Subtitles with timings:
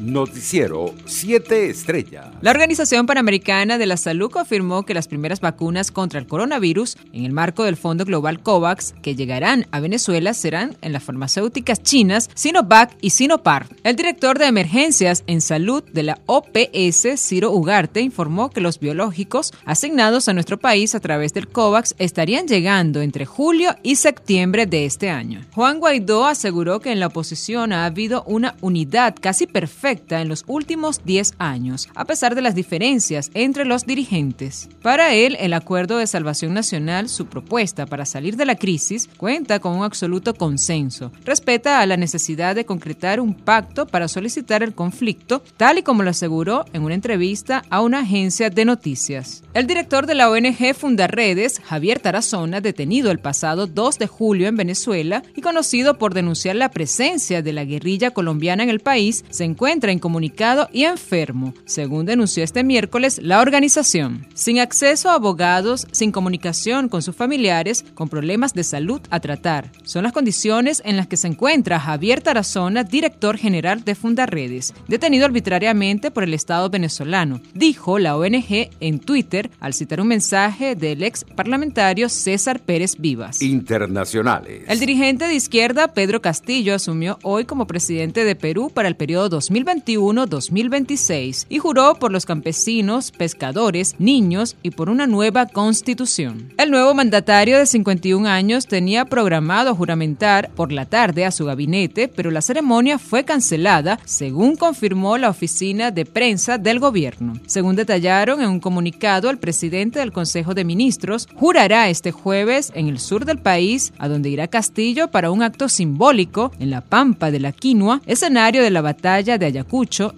[0.00, 2.32] Noticiero 7 Estrella.
[2.40, 7.26] La Organización Panamericana de la Salud confirmó que las primeras vacunas contra el coronavirus en
[7.26, 12.30] el marco del Fondo Global COVAX que llegarán a Venezuela serán en las farmacéuticas chinas
[12.34, 13.66] Sinovac y Sinopar.
[13.84, 19.52] El director de emergencias en salud de la OPS, Ciro Ugarte, informó que los biológicos
[19.66, 24.86] asignados a nuestro país a través del COVAX estarían llegando entre julio y septiembre de
[24.86, 25.42] este año.
[25.52, 30.44] Juan Guaidó aseguró que en la oposición ha habido una unidad casi perfecta en los
[30.46, 34.68] últimos 10 años, a pesar de las diferencias entre los dirigentes.
[34.82, 39.58] Para él, el Acuerdo de Salvación Nacional, su propuesta para salir de la crisis, cuenta
[39.58, 41.10] con un absoluto consenso.
[41.24, 46.02] Respeta a la necesidad de concretar un pacto para solicitar el conflicto, tal y como
[46.02, 49.42] lo aseguró en una entrevista a una agencia de noticias.
[49.54, 54.56] El director de la ONG Fundarredes, Javier Tarazona, detenido el pasado 2 de julio en
[54.56, 59.44] Venezuela y conocido por denunciar la presencia de la guerrilla colombiana en el país, se
[59.44, 64.26] encuentra incomunicado y enfermo, según denunció este miércoles la organización.
[64.34, 69.72] Sin acceso a abogados, sin comunicación con sus familiares, con problemas de salud a tratar.
[69.84, 75.24] Son las condiciones en las que se encuentra Javier Tarazona, director general de Fundarredes, detenido
[75.24, 81.02] arbitrariamente por el Estado venezolano, dijo la ONG en Twitter al citar un mensaje del
[81.02, 83.40] ex parlamentario César Pérez Vivas.
[83.42, 84.64] Internacionales.
[84.66, 89.40] El dirigente de izquierda Pedro Castillo asumió hoy como presidente de Perú para el periodo
[89.74, 96.52] 2021-2026 y juró por los campesinos, pescadores, niños y por una nueva constitución.
[96.58, 102.08] El nuevo mandatario de 51 años tenía programado juramentar por la tarde a su gabinete,
[102.08, 107.34] pero la ceremonia fue cancelada, según confirmó la oficina de prensa del gobierno.
[107.46, 112.88] Según detallaron en un comunicado, el presidente del Consejo de Ministros jurará este jueves en
[112.88, 117.30] el sur del país, a donde irá Castillo para un acto simbólico en la Pampa
[117.30, 119.46] de la Quinua, escenario de la batalla de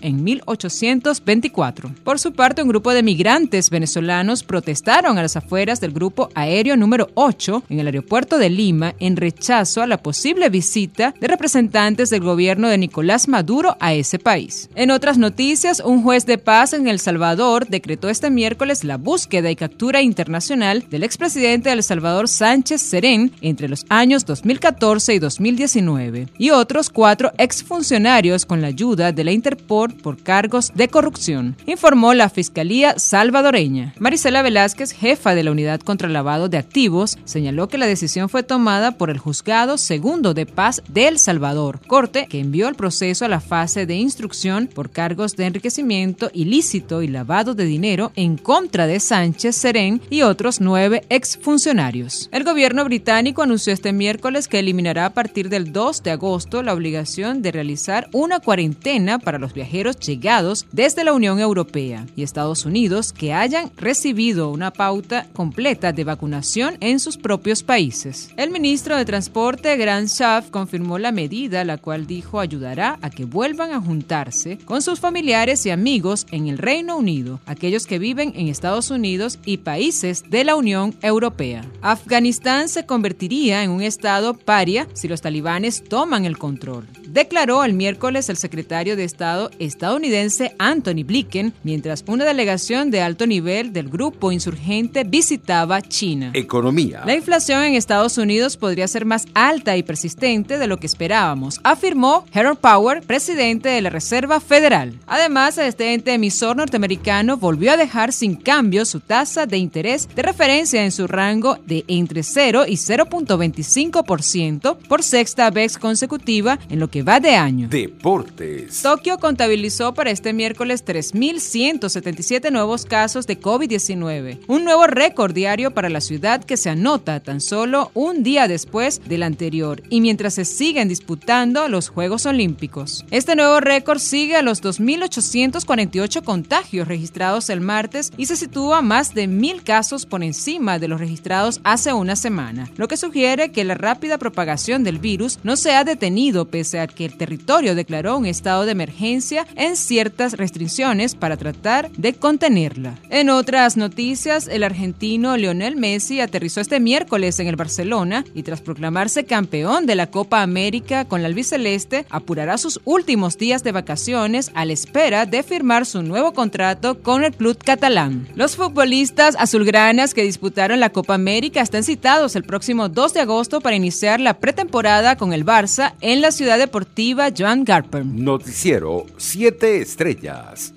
[0.00, 1.94] en 1824.
[2.04, 6.76] Por su parte, un grupo de migrantes venezolanos protestaron a las afueras del grupo aéreo
[6.76, 12.10] número 8 en el aeropuerto de Lima en rechazo a la posible visita de representantes
[12.10, 14.68] del gobierno de Nicolás Maduro a ese país.
[14.74, 19.50] En otras noticias, un juez de paz en El Salvador decretó este miércoles la búsqueda
[19.50, 25.18] y captura internacional del expresidente de El Salvador Sánchez Serén entre los años 2014 y
[25.18, 31.56] 2019 y otros cuatro exfuncionarios con la ayuda de la Interpol por cargos de corrupción,
[31.66, 33.94] informó la Fiscalía salvadoreña.
[33.98, 38.28] Marisela Velázquez, jefa de la Unidad contra el Lavado de Activos, señaló que la decisión
[38.28, 42.74] fue tomada por el Juzgado Segundo de Paz de El Salvador, corte que envió el
[42.74, 48.12] proceso a la fase de instrucción por cargos de enriquecimiento ilícito y lavado de dinero
[48.16, 52.28] en contra de Sánchez Serén y otros nueve exfuncionarios.
[52.32, 56.74] El gobierno británico anunció este miércoles que eliminará a partir del 2 de agosto la
[56.74, 62.66] obligación de realizar una cuarentena para los viajeros llegados desde la Unión Europea y Estados
[62.66, 68.30] Unidos que hayan recibido una pauta completa de vacunación en sus propios países.
[68.36, 73.24] El ministro de Transporte, Grant Schaff, confirmó la medida, la cual dijo ayudará a que
[73.24, 78.32] vuelvan a juntarse con sus familiares y amigos en el Reino Unido, aquellos que viven
[78.34, 81.64] en Estados Unidos y países de la Unión Europea.
[81.80, 87.74] Afganistán se convertiría en un estado paria si los talibanes toman el control, declaró el
[87.74, 93.90] miércoles el secretario de Estado estadounidense Anthony Blinken, mientras una delegación de alto nivel del
[93.90, 96.30] grupo insurgente visitaba China.
[96.32, 97.02] Economía.
[97.04, 101.60] La inflación en Estados Unidos podría ser más alta y persistente de lo que esperábamos,
[101.64, 104.98] afirmó Harold Power, presidente de la Reserva Federal.
[105.06, 110.22] Además, este ente emisor norteamericano volvió a dejar sin cambio su tasa de interés de
[110.22, 116.88] referencia en su rango de entre 0 y 0.25% por sexta vez consecutiva en lo
[116.88, 117.68] que va de año.
[117.68, 118.82] Deportes.
[118.82, 125.88] Tokio contabilizó para este miércoles 3.177 nuevos casos de COVID-19, un nuevo récord diario para
[125.88, 130.44] la ciudad que se anota tan solo un día después del anterior y mientras se
[130.44, 133.04] siguen disputando los Juegos Olímpicos.
[133.10, 139.14] Este nuevo récord sigue a los 2.848 contagios registrados el martes y se sitúa más
[139.14, 143.64] de mil casos por encima de los registrados hace una semana, lo que sugiere que
[143.64, 148.16] la rápida propagación del virus no se ha detenido pese a que el territorio declaró
[148.16, 152.98] un estado de emergencia en ciertas restricciones para tratar de contenerla.
[153.10, 158.60] En otras noticias, el argentino Lionel Messi aterrizó este miércoles en el Barcelona y tras
[158.60, 164.50] proclamarse campeón de la Copa América con la albiceleste, apurará sus últimos días de vacaciones
[164.54, 168.28] a la espera de firmar su nuevo contrato con el club catalán.
[168.34, 173.60] Los futbolistas azulgranas que disputaron la Copa América están citados el próximo 2 de agosto
[173.60, 178.04] para iniciar la pretemporada con el Barça en la ciudad deportiva deportiva Joan Garper.
[178.04, 180.74] Noticiero 7 Estrellas.